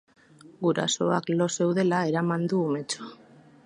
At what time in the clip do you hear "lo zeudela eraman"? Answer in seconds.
1.43-2.53